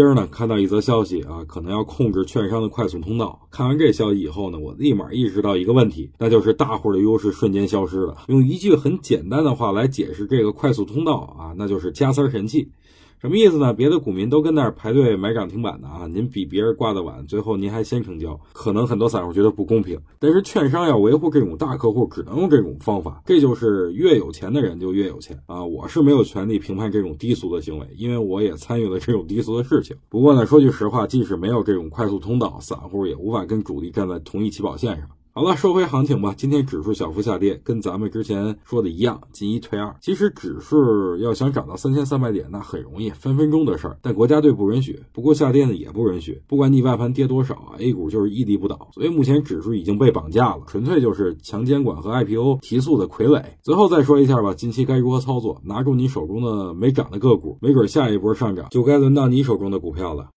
[0.00, 3.46] 今儿呢看到一则消息啊，可能要控制券商的快速通道。
[3.50, 8.16] 看完这消息以后呢，我立马意识到一个问题，那就是大户的优势瞬间消失了。
[8.28, 12.70] 用一句很简单的话来解释这个快速通道啊，那就是加塞神器。
[13.20, 13.74] 什么意思呢？
[13.74, 20.00] 别的股民都跟那儿排队买涨停板的啊，您比别人挂的晚，最后您还先成交，可能很多散户觉得不公平。
[20.18, 25.62] 但是券商要维护这种大客户，只能用这种方法，这就是越有钱的人就越有钱啊！
[25.62, 29.94] 我是没有权利评判这种低俗的行为，因为我也参与了这种低俗的事情。
[30.08, 35.06] 不过呢，说句实话，即使没有这种快速通道，散户也无法跟主力站在同一起跑线上。
[35.40, 36.34] 好了，说回行情吧。
[36.36, 39.96] 今天指数小幅下跌，跟咱们之前说的一样，进一退二。
[39.98, 43.96] 其实指数要想涨到三千三百点，那很容易，分分钟的事儿。
[44.02, 46.42] 但国家队不允许，不过下跌呢也不允许。
[46.46, 48.90] 不管你外盘跌多少啊，A 股就是屹立不倒。
[48.92, 53.42] 所以目前指数已经被绑架了，纯粹就是强监管和 IPO 提速的傀儡。
[53.62, 55.58] 最后再说一下吧，近期该如何操作？
[55.64, 60.26] 拿住你手中的没涨的个股，没准下一波上涨就该轮到你手中的股票了。